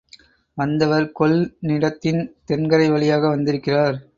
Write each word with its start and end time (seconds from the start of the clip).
வந்தவர் 0.57 1.11
கொள்னிடத்தின் 1.19 2.33
தென் 2.45 2.67
கரைவழியாக 2.67 3.29
வந்திருக்கிறார். 3.29 4.03